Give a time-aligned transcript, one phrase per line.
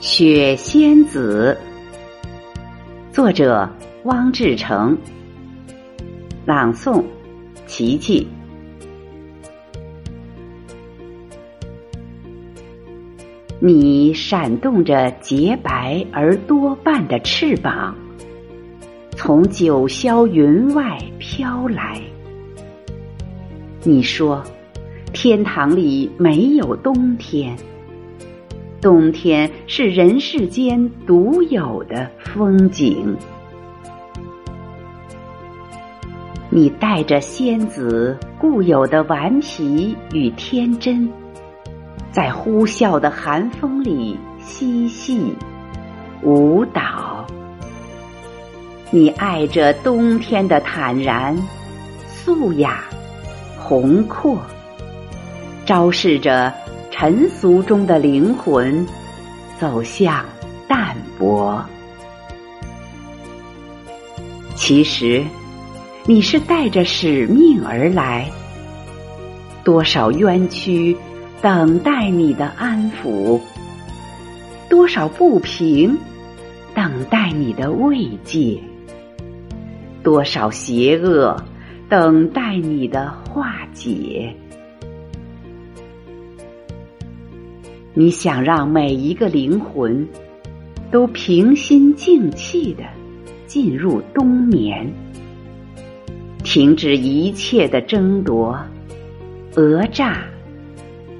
[0.00, 1.56] 雪仙子，
[3.12, 3.68] 作者
[4.04, 4.96] 汪志成，
[6.44, 7.02] 朗诵
[7.66, 8.28] 琪琪。
[13.58, 17.96] 你闪动着洁白而多瓣的翅膀，
[19.12, 21.98] 从九霄云外飘来。
[23.82, 24.44] 你说，
[25.14, 27.56] 天堂里没有冬天。
[28.80, 33.16] 冬天是人世间独有的风景。
[36.50, 41.10] 你带着仙子固有的顽皮与天真，
[42.12, 45.34] 在呼啸的寒风里嬉戏
[46.22, 47.26] 舞蹈。
[48.90, 51.36] 你爱着冬天的坦然、
[52.06, 52.84] 素雅、
[53.58, 54.38] 宏阔，
[55.64, 56.52] 昭示着。
[56.98, 58.86] 尘俗中的灵魂
[59.60, 60.24] 走向
[60.66, 61.62] 淡泊，
[64.54, 65.22] 其实
[66.06, 68.30] 你是带着使命而来。
[69.62, 70.96] 多少冤屈
[71.42, 73.38] 等待你的安抚，
[74.70, 75.98] 多少不平
[76.74, 78.58] 等待你的慰藉，
[80.02, 81.36] 多少邪恶
[81.90, 84.34] 等待你的化解。
[87.98, 90.06] 你想让每一个灵魂
[90.90, 92.84] 都平心静气的
[93.46, 94.92] 进入冬眠，
[96.44, 98.54] 停止一切的争夺、
[99.54, 100.26] 讹诈、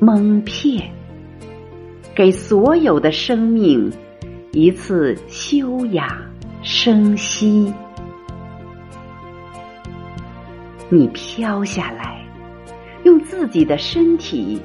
[0.00, 0.90] 蒙骗，
[2.14, 3.92] 给所有的生命
[4.52, 6.08] 一次休养
[6.62, 7.70] 生息。
[10.88, 12.24] 你飘下来，
[13.04, 14.58] 用自己的身体。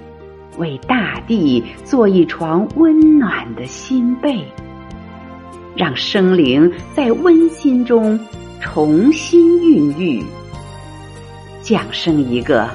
[0.58, 4.44] 为大地做一床温暖的新被，
[5.75, 8.19] 让生灵在温馨中
[8.59, 10.24] 重新孕育，
[11.62, 12.69] 降生一个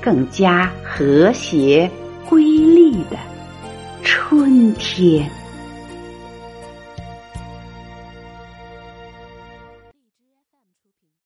[0.00, 1.90] 更加和谐、
[2.28, 3.16] 瑰丽的
[4.02, 5.30] 春天。